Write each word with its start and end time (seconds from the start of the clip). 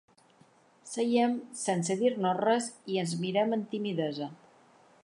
Seiem 0.91 1.35
sense 1.65 1.99
dir-nos 2.01 2.41
res 2.41 2.71
i 2.95 2.99
ens 3.03 3.15
mirem 3.23 3.57
amb 3.61 3.71
timidesa. 3.77 4.33